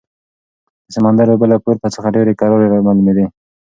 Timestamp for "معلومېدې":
2.87-3.25